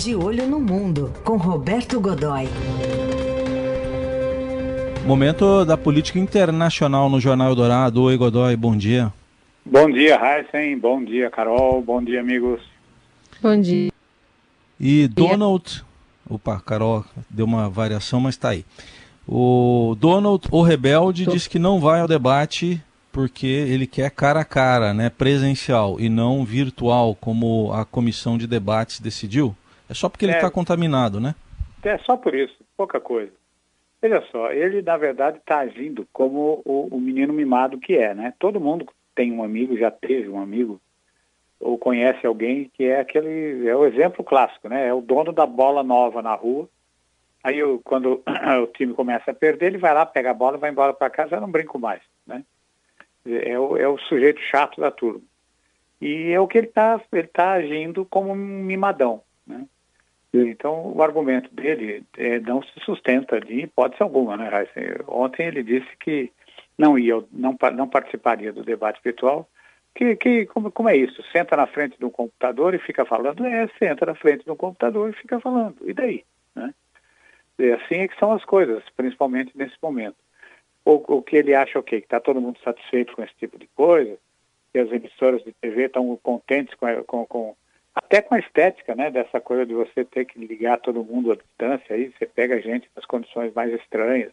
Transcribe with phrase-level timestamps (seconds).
[0.00, 2.48] De Olho no Mundo, com Roberto Godoy.
[5.06, 8.04] Momento da política internacional no Jornal Dourado.
[8.04, 9.12] Oi, Godoy, bom dia.
[9.62, 10.78] Bom dia, Heisen.
[10.78, 11.82] Bom dia, Carol.
[11.82, 12.62] Bom dia, amigos.
[13.42, 13.92] Bom dia.
[14.80, 15.84] E Donald.
[16.30, 18.64] Opa, Carol deu uma variação, mas está aí.
[19.28, 21.32] O Donald, o rebelde, Tô.
[21.32, 22.82] disse que não vai ao debate
[23.12, 28.46] porque ele quer cara a cara, né, presencial e não virtual, como a comissão de
[28.46, 29.54] debates decidiu.
[29.90, 31.34] É só porque é, ele está contaminado, né?
[31.82, 33.32] É só por isso, pouca coisa.
[34.00, 38.32] Veja só, ele na verdade está agindo como o, o, menino mimado que é, né?
[38.38, 40.80] Todo mundo tem um amigo, já teve um amigo,
[41.58, 44.86] ou conhece alguém que é aquele, é o exemplo clássico, né?
[44.86, 46.68] É o dono da bola nova na rua.
[47.42, 48.22] Aí eu, quando
[48.62, 51.34] o time começa a perder, ele vai lá, pega a bola, vai embora para casa,
[51.34, 52.44] eu não brinco mais, né?
[53.26, 55.20] É o, é o sujeito chato da turma.
[56.00, 59.66] E é o que ele está ele tá agindo como um mimadão, né?
[60.32, 64.98] Então, o argumento dele é, não se sustenta de hipótese alguma, né, Heisen?
[65.08, 66.30] Ontem ele disse que
[66.78, 69.48] não ia, não, não participaria do debate virtual.
[69.94, 71.20] Que, que como, como, é isso?
[71.32, 73.44] Senta na frente do computador e fica falando?
[73.44, 75.76] É, senta na frente do computador e fica falando.
[75.84, 76.24] E daí?
[76.54, 76.72] Né?
[77.58, 80.16] E assim é que são as coisas, principalmente nesse momento.
[80.84, 82.00] O, o que ele acha o quê?
[82.00, 84.16] Que está todo mundo satisfeito com esse tipo de coisa,
[84.72, 87.56] que as emissoras de TV estão contentes com, com, com
[87.94, 91.36] até com a estética, né, dessa coisa de você ter que ligar todo mundo à
[91.36, 94.32] distância, aí você pega gente nas condições mais estranhas,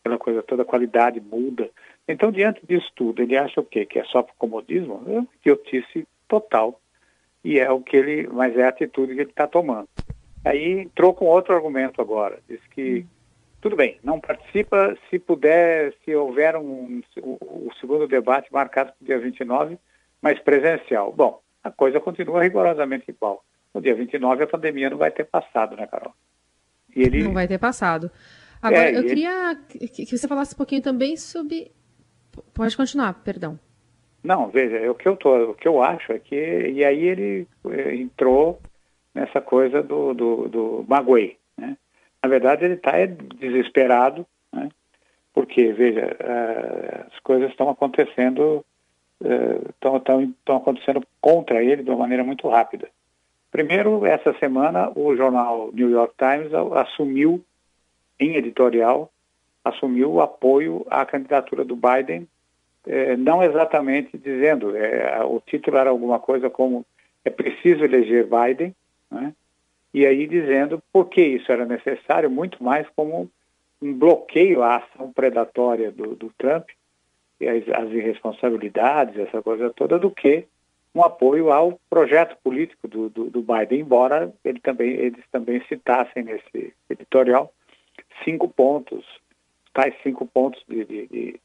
[0.00, 1.70] aquela coisa toda, a qualidade muda.
[2.06, 3.84] Então, diante disso tudo, ele acha o quê?
[3.84, 5.02] Que é só comodismo?
[5.06, 6.80] É uma idiotice total.
[7.44, 9.88] E é o que ele, mas é a atitude que ele está tomando.
[10.44, 13.04] Aí entrou com outro argumento agora, diz que
[13.60, 19.06] tudo bem, não participa se puder, se houver um, o segundo debate marcado para o
[19.06, 19.76] dia 29,
[20.22, 21.12] mas presencial.
[21.12, 23.44] Bom, a coisa continua rigorosamente igual.
[23.74, 26.14] No dia 29 a pandemia não vai ter passado, né, Carol?
[26.94, 27.22] E ele...
[27.22, 28.10] Não vai ter passado.
[28.60, 29.56] Agora, é, eu queria
[29.94, 31.70] que você falasse um pouquinho também sobre.
[32.52, 33.58] Pode continuar, perdão.
[34.22, 37.04] Não, veja, é o que eu tô, o que eu acho é que e aí
[37.04, 38.60] ele eh, entrou
[39.14, 41.76] nessa coisa do do, do Maguei, né?
[42.22, 42.92] Na verdade ele está
[43.38, 44.70] desesperado, né?
[45.32, 48.64] Porque veja, uh, as coisas estão acontecendo
[49.70, 52.88] estão acontecendo contra ele de uma maneira muito rápida.
[53.50, 57.42] Primeiro, essa semana, o jornal New York Times assumiu,
[58.20, 59.10] em editorial,
[59.64, 62.28] assumiu o apoio à candidatura do Biden,
[62.86, 66.84] eh, não exatamente dizendo, eh, o título era alguma coisa como
[67.24, 68.74] é preciso eleger Biden,
[69.10, 69.34] né?
[69.92, 73.30] e aí dizendo por que isso era necessário, muito mais como
[73.80, 76.68] um bloqueio à ação predatória do, do Trump,
[77.40, 80.46] as, as irresponsabilidades, essa coisa toda, do que
[80.94, 86.24] um apoio ao projeto político do, do, do Biden, embora ele também, eles também citassem
[86.24, 87.52] nesse editorial
[88.24, 89.04] cinco pontos,
[89.72, 91.40] tais cinco pontos de, de, de,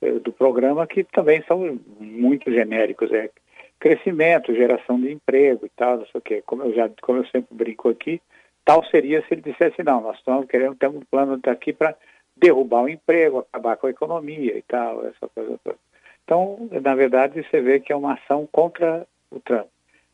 [0.00, 3.30] eh, do programa que também são muito genéricos, é
[3.78, 6.42] crescimento, geração de emprego e tal, não sei o quê.
[6.46, 8.20] Como eu já, como eu sempre brinco aqui,
[8.64, 11.94] tal seria se ele dissesse não, nós estamos querendo ter um plano daqui para
[12.36, 15.78] derrubar o emprego, acabar com a economia e tal, essa coisa toda.
[16.26, 19.68] Então, na verdade, você vê que é uma ação contra o Trump.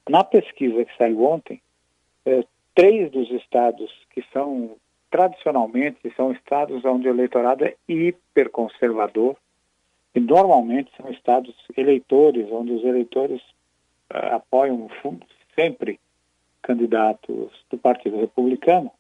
[0.07, 1.59] Na pesquisa que saiu ontem,
[2.27, 4.77] é, três dos estados que são,
[5.11, 9.37] tradicionalmente, são estados onde o eleitorado é hiperconservador,
[10.15, 13.41] e normalmente são estados eleitores, onde os eleitores
[14.13, 14.91] uh, apoiam
[15.55, 15.99] sempre
[16.61, 18.93] candidatos do Partido Republicano,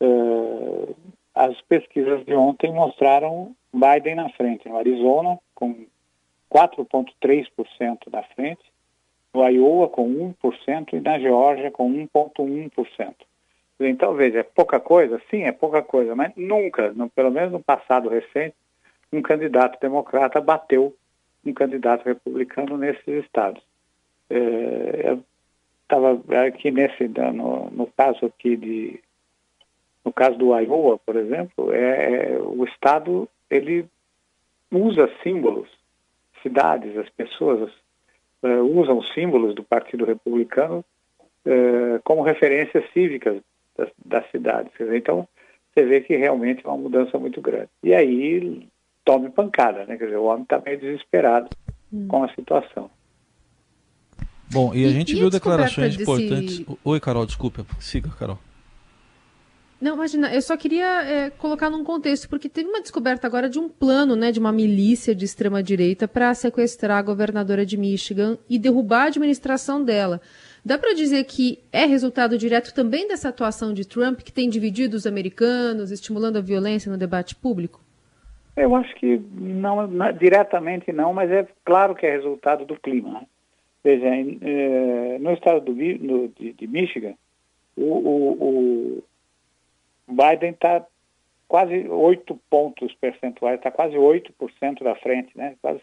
[0.00, 0.96] uh,
[1.34, 5.84] as pesquisas de ontem mostraram Biden na frente, no Arizona, com
[6.50, 8.62] 4,3% na frente,
[9.32, 13.14] no Iowa com 1% e na Geórgia com 1,1%.
[13.78, 15.20] Então, veja, é pouca coisa?
[15.30, 18.54] Sim, é pouca coisa, mas nunca, no, pelo menos no passado recente,
[19.12, 20.94] um candidato democrata bateu
[21.44, 23.62] um candidato republicano nesses estados.
[24.28, 25.16] É,
[25.82, 29.00] estava aqui nesse, no, no caso aqui de
[30.04, 33.86] no caso do Iowa, por exemplo, é, é, o Estado ele
[34.70, 35.68] usa símbolos,
[36.46, 37.70] cidades, as pessoas
[38.42, 40.84] é, usam símbolos do Partido Republicano
[41.44, 43.40] é, como referências cívicas
[43.76, 44.72] das, das cidades.
[44.92, 45.26] Então,
[45.72, 47.68] você vê que realmente é uma mudança muito grande.
[47.82, 48.68] E aí,
[49.04, 49.96] tome pancada, né?
[49.96, 51.48] Quer dizer, o homem está meio desesperado
[51.92, 52.06] hum.
[52.08, 52.90] com a situação.
[54.52, 56.02] Bom, e a gente e, viu declarações desse...
[56.02, 56.64] importantes.
[56.84, 57.66] Oi, Carol, desculpa.
[57.80, 58.38] Siga, Carol.
[59.80, 63.58] Não, imagina, eu só queria é, colocar num contexto, porque teve uma descoberta agora de
[63.58, 68.58] um plano, né, de uma milícia de extrema-direita para sequestrar a governadora de Michigan e
[68.58, 70.20] derrubar a administração dela.
[70.64, 74.96] Dá para dizer que é resultado direto também dessa atuação de Trump, que tem dividido
[74.96, 77.80] os americanos, estimulando a violência no debate público?
[78.56, 83.12] Eu acho que não, não diretamente não, mas é claro que é resultado do clima.
[83.12, 83.26] Né?
[83.84, 87.14] Veja, é, no estado do, no, de, de, Michigan,
[87.76, 89.04] o, o, o
[90.08, 90.86] Biden está
[91.48, 95.56] quase 8 pontos percentuais, está quase 8% da frente, né?
[95.60, 95.80] quase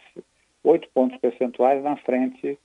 [0.64, 2.58] 8 pontos percentuais na frente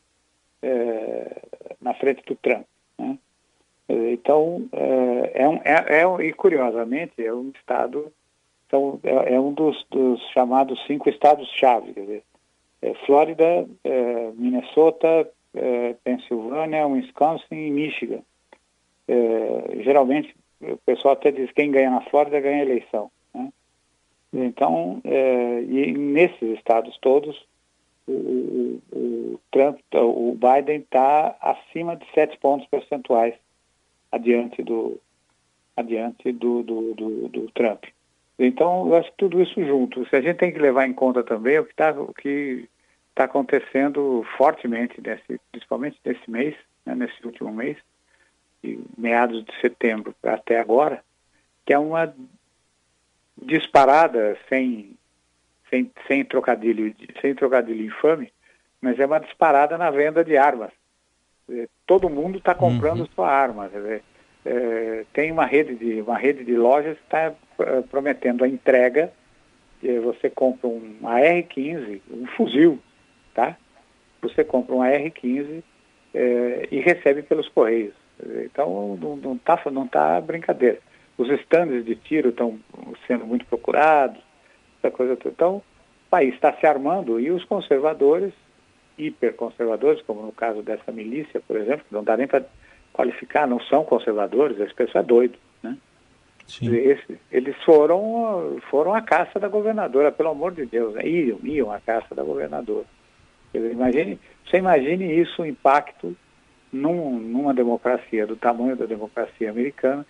[0.63, 1.43] é,
[1.81, 2.67] na frente do Trump.
[2.99, 3.19] Né?
[3.89, 8.13] Então, é, é, um, é, é, e curiosamente, é um estado,
[8.67, 12.23] então, é, é um dos, dos, chamados cinco estados-chave, quer dizer,
[12.83, 15.29] é Flórida, é, Minnesota,
[16.05, 18.23] Pensilvânia, Wisconsin e Michigan.
[19.83, 23.11] geralmente, o pessoal até diz que quem ganha na Flórida ganha a eleição.
[23.35, 23.51] Né?
[24.33, 27.47] Então, e nesses estados todos,
[28.07, 33.35] o, o, Trump, o Biden está acima de sete pontos percentuais
[34.11, 35.01] adiante do
[35.77, 37.85] adiante do, do, do, do, Trump.
[38.37, 40.09] Então, eu acho que tudo isso junto.
[40.09, 42.69] Se a gente tem que levar em conta também o que está o que
[43.11, 47.77] está acontecendo fortemente, nesse, principalmente nesse mês, né, nesse último mês,
[48.63, 51.03] de meados de setembro até agora,
[51.65, 52.15] que é uma
[53.41, 54.97] disparada sem
[55.71, 58.33] sem, sem trocadilho, sem trocadilho infame,
[58.81, 60.71] mas é uma disparada na venda de armas.
[61.51, 63.09] É, todo mundo está comprando uhum.
[63.15, 63.69] sua arma.
[63.69, 64.03] Dizer,
[64.45, 69.13] é, tem uma rede de uma rede de lojas que está é, prometendo a entrega.
[70.03, 72.79] você compra um AR-15, um fuzil,
[73.35, 73.57] tá?
[74.23, 75.63] Você compra um AR-15
[76.15, 77.95] é, e recebe pelos correios.
[78.45, 80.79] Então não está não tá brincadeira.
[81.17, 82.59] Os estandes de tiro estão
[83.07, 84.21] sendo muito procurados
[84.79, 85.35] essa coisa toda.
[85.35, 88.33] Então, o país está se armando e os conservadores,
[88.97, 92.45] hiperconservadores, como no caso dessa milícia, por exemplo, que não dá nem para
[92.93, 95.77] qualificar, não são conservadores, esse pessoal é doido, né?
[96.49, 101.07] Esse, eles foram, foram à caça da governadora, pelo amor de Deus, né?
[101.07, 102.87] iam, iam à caça da governadora.
[103.53, 106.17] Dizer, imagine, você imagine isso, o impacto
[106.73, 110.07] num, numa democracia do tamanho da democracia americana,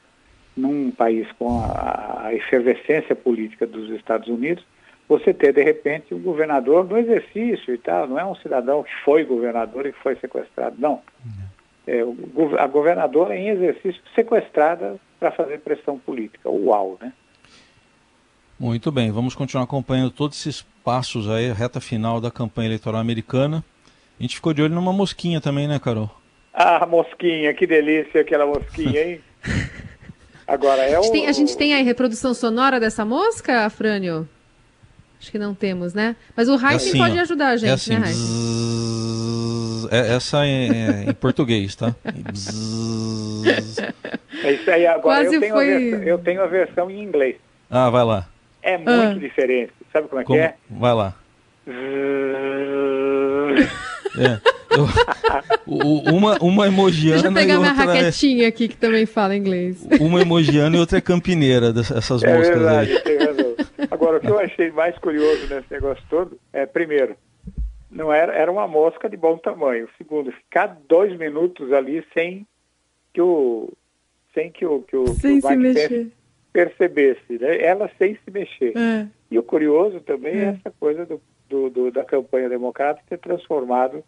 [0.56, 4.64] num país com a, a efervescência política dos Estados Unidos,
[5.08, 8.94] você ter, de repente, um governador no exercício e tal, não é um cidadão que
[9.04, 11.00] foi governador e foi sequestrado, não.
[11.86, 12.02] É,
[12.58, 16.50] a governadora em exercício sequestrada para fazer pressão política.
[16.50, 17.12] Uau, né?
[18.58, 23.62] Muito bem, vamos continuar acompanhando todos esses passos aí, reta final da campanha eleitoral americana.
[24.18, 26.10] A gente ficou de olho numa mosquinha também, né, Carol?
[26.52, 29.20] Ah, mosquinha, que delícia aquela mosquinha, hein?
[30.44, 34.28] Agora é a gente, tem, a gente tem aí reprodução sonora dessa mosca, Afrânio?
[35.20, 36.16] Acho que não temos, né?
[36.34, 38.58] Mas o Heisen é assim, pode ó, ajudar a gente, é assim, né, Heisen?
[39.90, 41.94] É, essa é, é em português, tá?
[44.42, 44.84] é isso aí.
[44.84, 45.66] Agora Quase eu tenho, foi...
[45.66, 47.36] versão, eu tenho a versão em inglês.
[47.70, 48.26] Ah, vai lá.
[48.62, 49.14] É muito ah.
[49.14, 49.72] diferente.
[49.92, 50.38] Sabe como é como?
[50.38, 50.54] que é?
[50.70, 51.14] Vai lá.
[54.18, 54.58] é.
[54.70, 54.86] Eu,
[56.14, 57.22] uma, uma emojiana.
[57.22, 57.84] Deixa eu pegar minha outra...
[57.84, 59.86] É raquetinha aqui que também fala inglês.
[60.00, 63.02] Uma emojiana e outra é campineira, essas é moscas verdade, aí.
[63.02, 63.56] Tem razão.
[63.90, 67.16] Agora, o que eu achei mais curioso nesse negócio todo é, primeiro,
[67.90, 69.88] não era, era uma mosca de bom tamanho.
[69.96, 72.46] Segundo, ficar dois minutos ali sem
[73.12, 73.72] que o
[74.34, 76.12] sem que o que o, sem que o se mexer.
[76.52, 77.60] Percebesse, né?
[77.62, 78.76] Ela sem se mexer.
[78.76, 79.06] É.
[79.30, 83.18] E o curioso também é, é essa coisa do, do, do, da campanha democrata ter
[83.18, 84.02] transformado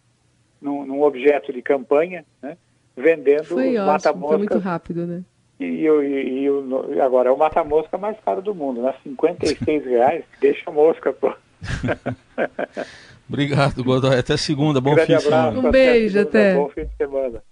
[0.60, 2.56] num, num objeto de campanha, né?
[2.96, 3.56] vendendo
[3.86, 4.28] mata-mosca.
[4.28, 5.22] Foi muito rápido, né?
[5.58, 6.46] E, e, e,
[6.94, 8.94] e, agora é o mata-mosca mais caro do mundo, né?
[9.02, 11.32] 56 reais, deixa a mosca, pô.
[13.28, 14.18] Obrigado, Godoy.
[14.18, 14.80] Até segunda.
[14.80, 15.58] Bom fim de semana.
[15.60, 16.54] Um beijo, até.
[16.54, 17.42] Bom fim de semana.